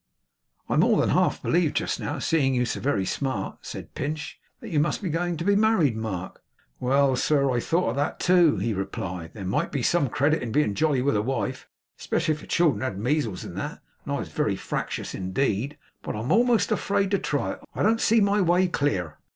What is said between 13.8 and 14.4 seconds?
and was